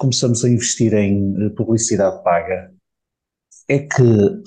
[0.00, 2.72] começamos a investir em eh, publicidade paga
[3.68, 4.42] é que,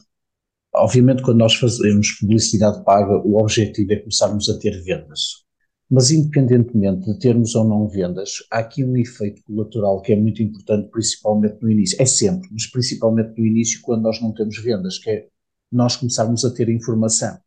[0.74, 5.44] obviamente, quando nós fazemos publicidade paga, o objetivo é começarmos a ter vendas.
[5.90, 10.42] Mas, independentemente de termos ou não vendas, há aqui um efeito colateral que é muito
[10.42, 12.02] importante, principalmente no início.
[12.02, 15.28] É sempre, mas principalmente no início, quando nós não temos vendas, que é
[15.72, 17.38] nós começarmos a ter informação.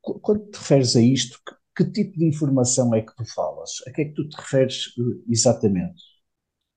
[0.00, 3.70] Quando te referes a isto, que, que tipo de informação é que tu falas?
[3.88, 6.09] A que é que tu te referes eh, exatamente?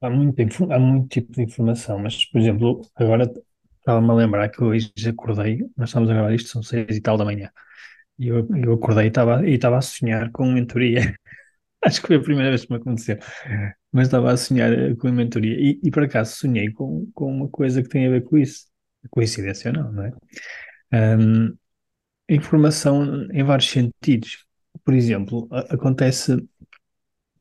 [0.03, 0.37] Há muito,
[0.71, 3.31] há muito tipo de informação, mas, por exemplo, agora
[3.79, 7.17] estava-me a lembrar que hoje acordei, nós estamos a gravar isto, são seis e tal
[7.17, 7.49] da manhã,
[8.19, 11.15] e eu, eu acordei e estava, e estava a sonhar com mentoria.
[11.85, 13.17] Acho que foi a primeira vez que me aconteceu,
[13.91, 17.49] mas estava a sonhar com a mentoria, e, e por acaso sonhei com, com uma
[17.49, 18.67] coisa que tem a ver com isso.
[19.11, 20.13] Coincidência ou não, não é?
[21.17, 21.57] Um,
[22.29, 24.45] informação em vários sentidos.
[24.85, 26.37] Por exemplo, acontece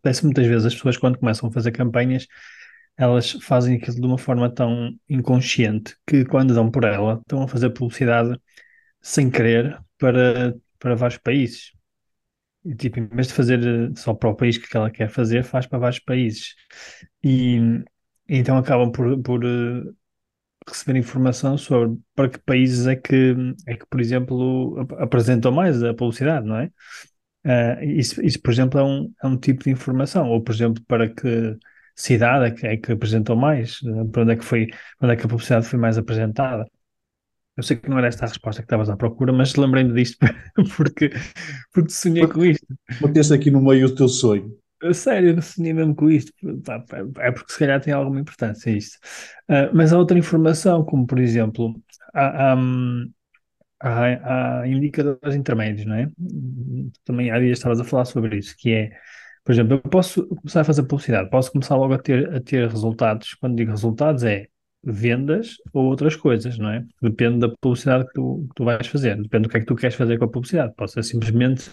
[0.03, 2.27] acontece muitas vezes as pessoas quando começam a fazer campanhas,
[2.97, 7.49] elas fazem aquilo de uma forma tão inconsciente que quando dão por ela, estão a
[7.49, 8.39] fazer publicidade
[9.01, 11.73] sem querer para, para vários países.
[12.65, 15.43] E, tipo, em vez de fazer eh, só para o país que ela quer fazer,
[15.43, 16.55] faz para vários países.
[17.25, 17.59] E,
[18.29, 19.97] então acabam por, por uh,
[20.69, 23.35] receber informação sobre para que países é que,
[23.67, 26.71] é que, por exemplo, apresentam mais a publicidade, não é?
[27.45, 30.29] Uh, isso, isso, por exemplo, é um, é um tipo de informação.
[30.29, 31.57] Ou, por exemplo, para que
[31.95, 33.81] cidade é que, é que apresentou mais?
[33.83, 34.69] Uh, para onde é que foi,
[35.01, 36.65] onde é que a publicidade foi mais apresentada?
[37.57, 40.19] Eu sei que não era esta a resposta que estavas à procura, mas lembrei-me disto
[40.77, 41.11] porque,
[41.73, 42.67] porque sonhei com isto.
[43.03, 44.57] Meteste aqui no meio o teu sonho.
[44.95, 46.33] Sério, eu sonhei mesmo com isto.
[47.19, 48.97] É porque se calhar tem alguma importância isto.
[49.49, 51.75] Uh, mas há outra informação, como por exemplo,
[52.15, 53.11] há, há, hum,
[53.83, 56.09] há, há indicadores intermédios, não é?
[57.05, 58.91] Também há dias estavas a falar sobre isso, que é,
[59.45, 62.69] por exemplo, eu posso começar a fazer publicidade, posso começar logo a ter, a ter
[62.69, 64.47] resultados, quando digo resultados é
[64.85, 66.85] vendas ou outras coisas, não é?
[67.01, 69.77] Depende da publicidade que tu, que tu vais fazer, depende do que é que tu
[69.77, 70.75] queres fazer com a publicidade.
[70.77, 71.71] Pode ser simplesmente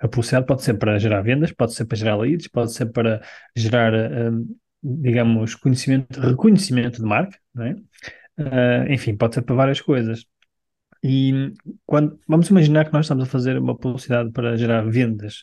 [0.00, 3.22] a publicidade pode ser para gerar vendas, pode ser para gerar leads, pode ser para
[3.56, 7.76] gerar, um, digamos, conhecimento, reconhecimento de marca, não é?
[8.36, 10.26] Uh, enfim, pode ser para várias coisas.
[11.06, 11.52] E
[11.84, 15.42] quando, vamos imaginar que nós estamos a fazer uma publicidade para gerar vendas.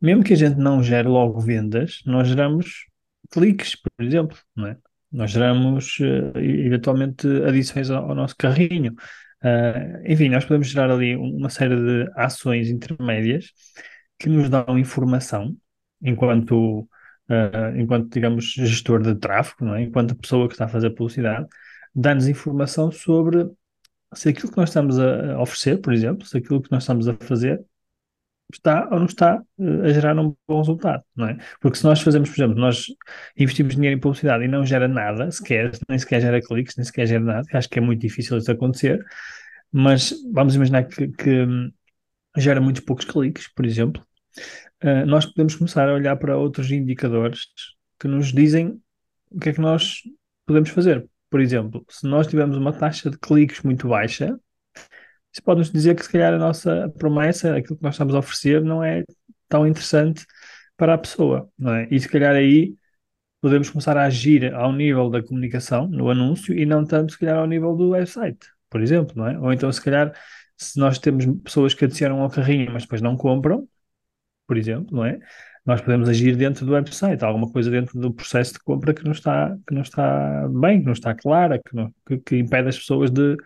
[0.00, 2.86] Mesmo que a gente não gere logo vendas, nós geramos
[3.30, 4.78] cliques, por exemplo, não é?
[5.12, 8.94] Nós geramos uh, eventualmente adições ao, ao nosso carrinho.
[9.42, 13.52] Uh, enfim, nós podemos gerar ali uma série de ações intermédias
[14.18, 15.54] que nos dão informação
[16.00, 16.80] enquanto,
[17.28, 19.82] uh, enquanto digamos, gestor de tráfego, não é?
[19.82, 21.46] enquanto pessoa que está a fazer publicidade,
[21.94, 23.46] dá-nos informação sobre
[24.14, 27.14] se aquilo que nós estamos a oferecer, por exemplo, se aquilo que nós estamos a
[27.14, 27.64] fazer
[28.52, 31.38] está ou não está eh, a gerar um bom resultado, não é?
[31.60, 32.86] Porque se nós fazemos, por exemplo, nós
[33.36, 37.06] investimos dinheiro em publicidade e não gera nada, sequer, nem sequer gera cliques, nem sequer
[37.06, 39.04] gera nada, acho que é muito difícil isso acontecer,
[39.72, 41.72] mas vamos imaginar que, que hum,
[42.36, 44.02] gera muitos poucos cliques, por exemplo,
[44.84, 47.46] uh, nós podemos começar a olhar para outros indicadores
[47.98, 48.80] que nos dizem
[49.30, 50.02] o que é que nós
[50.46, 51.08] podemos fazer.
[51.34, 54.38] Por exemplo, se nós tivermos uma taxa de cliques muito baixa,
[55.32, 58.62] isso pode-nos dizer que se calhar a nossa promessa, aquilo que nós estamos a oferecer,
[58.62, 59.02] não é
[59.48, 60.24] tão interessante
[60.76, 61.88] para a pessoa, não é?
[61.90, 62.76] E se calhar aí
[63.40, 67.38] podemos começar a agir ao nível da comunicação, no anúncio, e não tanto se calhar
[67.38, 69.36] ao nível do website, por exemplo, não é?
[69.36, 70.12] Ou então se calhar
[70.56, 73.68] se nós temos pessoas que adicionam ao carrinho, mas depois não compram,
[74.46, 75.18] por exemplo, não é?
[75.64, 79.12] Nós podemos agir dentro do website, alguma coisa dentro do processo de compra que não
[79.12, 82.78] está, que não está bem, que não está clara, que, não, que, que impede as
[82.78, 83.36] pessoas de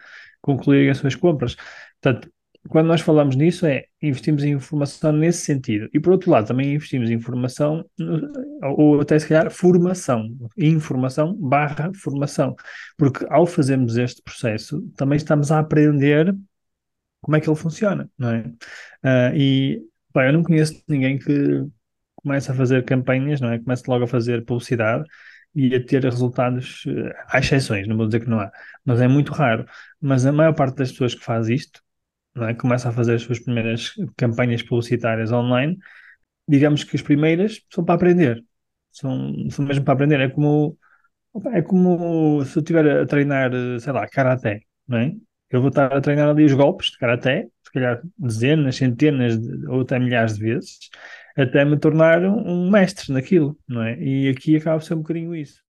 [0.41, 1.57] concluírem as suas compras.
[2.01, 2.31] Portanto,
[2.69, 5.89] quando nós falamos nisso, é investimos em informação nesse sentido.
[5.95, 7.85] E por outro lado, também investimos em informação,
[8.63, 12.55] ou até se calhar formação, informação barra formação.
[12.97, 16.35] Porque ao fazermos este processo, também estamos a aprender
[17.21, 18.41] como é que ele funciona, não é?
[19.05, 19.83] Uh, e
[20.15, 21.67] bem, eu não conheço ninguém que
[22.23, 23.59] começa a fazer campanhas, não é?
[23.59, 25.05] Começa logo a fazer publicidade
[25.55, 28.51] e a ter resultados, eh, há exceções, não vou dizer que não há,
[28.85, 29.67] mas é muito raro.
[30.01, 31.83] Mas a maior parte das pessoas que faz isto,
[32.35, 32.55] não é?
[32.55, 35.79] Começa a fazer as suas primeiras campanhas publicitárias online,
[36.49, 38.45] digamos que as primeiras são para aprender,
[38.93, 40.21] são, são mesmo para aprender.
[40.21, 40.79] É como
[41.55, 45.15] É como se eu estiver a treinar, eh, sei lá, karaté, não é?
[45.51, 49.67] Eu vou estar a treinar ali os golpes de karaté, se calhar dezenas, centenas de-
[49.69, 50.79] ou até milhares de vezes,
[51.39, 53.97] até me tornar um, mestre naquilo, não é?
[53.99, 55.61] E aqui acaba ser um bocadinho isso.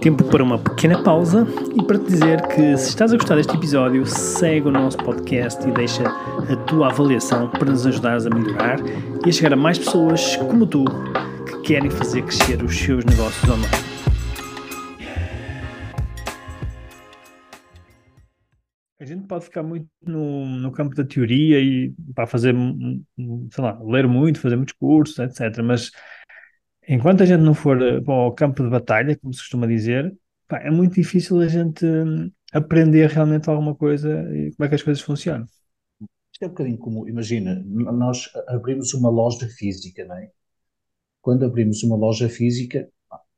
[0.00, 3.56] Tempo para uma pequena pausa e para te dizer que se estás a gostar deste
[3.56, 8.78] episódio, segue o nosso podcast e deixa a tua avaliação para nos ajudares a melhorar
[9.24, 10.84] e a chegar a mais pessoas como tu
[11.46, 13.93] que querem fazer crescer os seus negócios online.
[19.00, 22.54] A gente pode ficar muito no, no campo da teoria e para fazer,
[23.50, 25.62] sei lá, ler muito, fazer muitos cursos, etc.
[25.62, 25.90] Mas
[26.88, 30.16] enquanto a gente não for eh, para o campo de batalha, como se costuma dizer,
[30.48, 34.74] pá, é muito difícil a gente hum, aprender realmente alguma coisa e como é que
[34.76, 35.46] as coisas funcionam.
[36.32, 40.30] Isto é um bocadinho como, imagina, nós abrimos uma loja física, não é?
[41.20, 42.88] Quando abrimos uma loja física,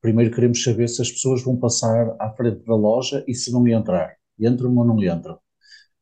[0.01, 3.67] primeiro queremos saber se as pessoas vão passar à frente da loja e se vão
[3.69, 4.17] entrar.
[4.39, 5.39] Entram ou não entram.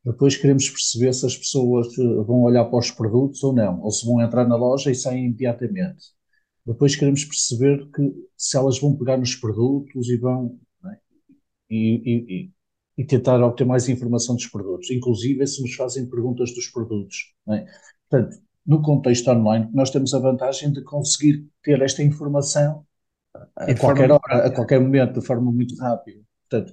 [0.04, 3.90] Depois queremos perceber se as pessoas eh, vão olhar para os produtos ou não, ou
[3.90, 6.06] se vão entrar na loja e saem imediatamente.
[6.66, 10.96] Depois queremos perceber que se elas vão pegar nos produtos e vão, é?
[11.70, 12.02] e,
[12.46, 12.52] e-
[12.98, 17.34] e- tentar obter mais informação dos produtos, inclusive se nos fazem perguntas dos produtos.
[17.50, 17.66] é?
[18.08, 22.86] Portanto, no contexto online, nós temos a vantagem de conseguir ter esta informação
[23.56, 26.20] a E de qualquer hora, a qualquer momento, de forma muito rápida.
[26.48, 26.72] Portanto,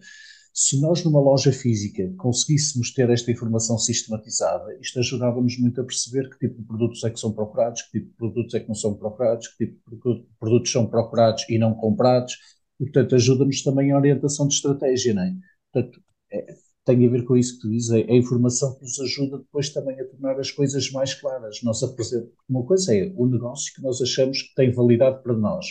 [0.53, 6.29] se nós numa loja física conseguíssemos ter esta informação sistematizada, isto ajudava-nos muito a perceber
[6.29, 8.75] que tipo de produtos é que são procurados, que tipo de produtos é que não
[8.75, 12.37] são procurados, que tipo de produ- produtos são procurados e não comprados,
[12.79, 15.33] e portanto ajuda-nos também a orientação de estratégia, não é?
[15.71, 16.01] Portanto,
[16.31, 19.37] é, tem a ver com isso que tu dizes, é a informação que nos ajuda
[19.37, 21.59] depois também a tornar as coisas mais claras.
[21.63, 25.65] Nós apresentamos, uma coisa é o negócio que nós achamos que tem validade para nós,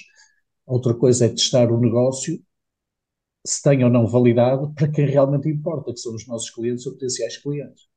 [0.66, 2.40] outra coisa é testar o negócio
[3.46, 6.92] se tem ou não validade para quem realmente importa, que são os nossos clientes ou
[6.92, 7.88] potenciais clientes.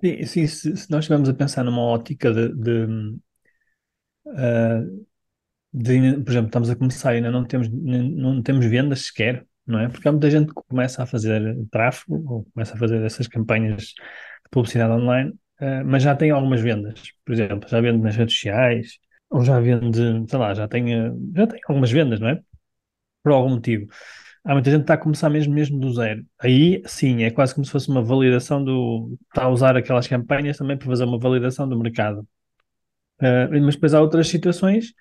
[0.00, 3.18] Sim, sim, se, se nós estivermos a pensar numa ótica de, de,
[4.36, 4.82] ah,
[5.72, 9.80] de, por exemplo, estamos a começar e ainda não temos, não temos vendas sequer, não
[9.80, 9.88] é?
[9.88, 13.84] Porque há muita gente que começa a fazer tráfego ou começa a fazer essas campanhas
[13.88, 17.12] de publicidade online, ah, mas já tem algumas vendas.
[17.24, 18.98] Por exemplo, já vende nas redes sociais,
[19.30, 19.98] ou já vende,
[20.30, 22.42] sei lá, já tem, ah, já tem algumas vendas, não é?
[23.22, 23.88] Por algum motivo.
[24.44, 26.24] Há muita gente que está a começar mesmo, mesmo do zero.
[26.38, 29.16] Aí, sim, é quase como se fosse uma validação do.
[29.28, 32.26] Está a usar aquelas campanhas também para fazer uma validação do mercado.
[33.20, 34.92] Uh, mas depois há outras situações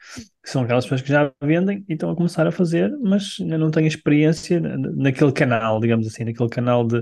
[0.43, 3.59] que são aquelas pessoas que já vendem e estão a começar a fazer, mas ainda
[3.59, 7.01] não têm experiência na- naquele canal, digamos assim, naquele canal de,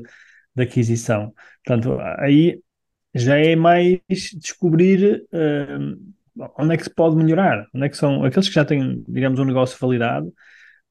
[0.55, 1.33] de aquisição.
[1.65, 2.61] Portanto, aí
[3.15, 3.99] já é mais
[4.35, 8.65] descobrir uh, onde é que se pode melhorar, onde é que são aqueles que já
[8.65, 10.33] têm, digamos, um negócio validado.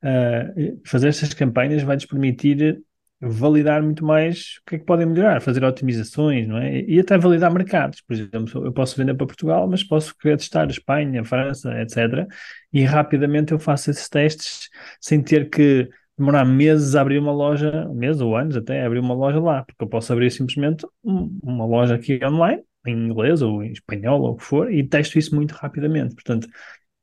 [0.04, 2.82] Uh, fazer estas campanhas vai-nos permitir
[3.20, 6.82] validar muito mais o que é que podem melhorar, fazer otimizações, não é?
[6.82, 8.00] E até validar mercados.
[8.02, 12.26] Por exemplo, eu posso vender para Portugal, mas posso querer testar Espanha, França, etc.
[12.72, 14.68] E rapidamente eu faço esses testes
[15.00, 18.98] sem ter que demorar meses a abrir uma loja, meses ou anos até, a abrir
[19.00, 23.42] uma loja lá, porque eu posso abrir simplesmente um- uma loja aqui online, em inglês
[23.42, 26.14] ou em espanhol ou o que for, e testo isso muito rapidamente.
[26.14, 26.46] Portanto,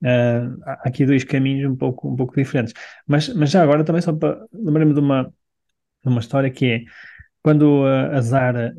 [0.03, 2.73] ah, há aqui dois caminhos um pouco, um pouco diferentes.
[3.07, 5.23] Mas, mas já agora também só para lembrei-me de uma,
[6.03, 6.81] de uma história que é
[7.43, 8.75] quando a, Zara,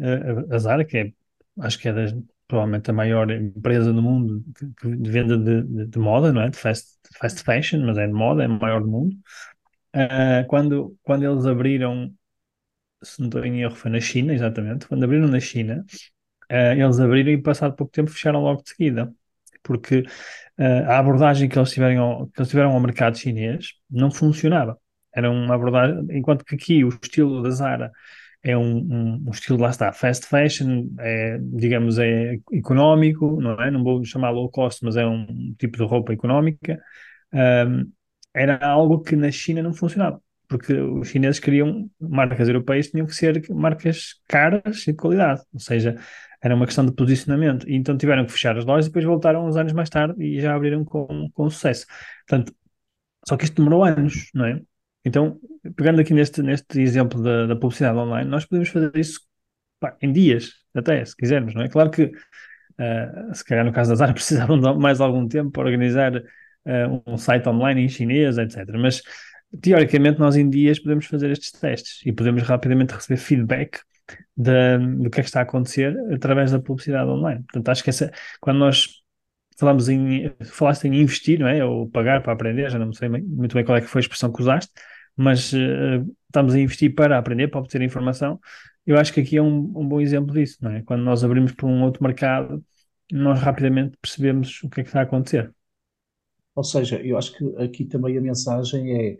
[0.54, 1.12] a, Zara, que é,
[1.60, 2.14] acho que é das,
[2.48, 4.44] provavelmente a maior empresa do mundo
[4.84, 6.50] de venda de, de- de moda, não é?
[6.50, 9.16] De fast, fast fashion, mas é de moda, é a maior do mundo.
[9.94, 12.14] Ah, quando, quando eles abriram,
[13.02, 15.84] se não estou em erro, foi na China, exatamente, quando abriram na China,
[16.50, 19.14] ah, eles abriram e passado pouco tempo fecharam logo de seguida,
[19.62, 20.04] porque
[20.58, 24.78] ah, a abordagem que eles tiveram que eles tiveram ao mercado chinês não funcionava.
[25.14, 27.92] Era uma abordagem, enquanto que aqui o estilo da Zara
[28.42, 33.70] é um, um, um estilo, lá está, fast fashion, é, digamos, é económico, não é?
[33.70, 36.80] Não vou chamar low cost, mas é um tipo de roupa económica.
[37.32, 37.92] Ahm,
[38.34, 43.14] era algo que na China não funcionava, porque os chineses queriam, marcas europeias tinham que
[43.14, 45.96] ser marcas caras e de qualidade, ou seja,
[46.42, 47.68] era uma questão de posicionamento.
[47.68, 50.40] E então tiveram que fechar as lojas e depois voltaram uns anos mais tarde e
[50.40, 51.86] já abriram com, com sucesso.
[52.26, 52.54] Portanto,
[53.26, 54.60] só que isto demorou anos, não é?
[55.04, 55.38] Então,
[55.76, 59.20] pegando aqui neste, neste exemplo da, da publicidade online, nós podemos fazer isso
[59.80, 61.68] pá, em dias, até, se quisermos, não é?
[61.68, 62.12] Claro que,
[62.78, 66.12] ah, se calhar no caso da Zara, precisavam de mais algum tempo para organizar
[66.66, 68.66] ah, um site online em chinês, etc.
[68.78, 69.02] Mas,
[69.60, 73.80] teoricamente, nós em dias podemos fazer estes testes e podemos rapidamente receber feedback
[74.36, 77.42] da- do que é que está a acontecer através da publicidade online.
[77.44, 79.02] Portanto, acho que essa, quando nós
[79.58, 81.64] falamos em, falaste em investir, não é?
[81.64, 84.32] Ou pagar para aprender, já não sei muito bem qual é que foi a expressão
[84.32, 84.72] que usaste,
[85.16, 85.58] mas uh,
[86.26, 88.40] estamos a investir para aprender, para obter informação.
[88.86, 90.82] Eu acho que aqui é um, um bom exemplo disso, não é?
[90.82, 92.64] Quando nós abrimos para um outro mercado,
[93.12, 95.52] nós rapidamente percebemos o que é que está a acontecer.
[96.54, 99.16] Ou seja, eu acho que aqui também a mensagem é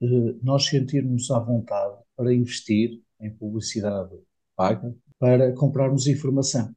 [0.00, 4.18] uh, nós sentirmos à vontade para investir em publicidade
[4.56, 6.74] paga para comprarmos informação.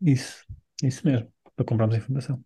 [0.00, 0.46] Isso,
[0.82, 2.42] isso mesmo, para comprarmos informação.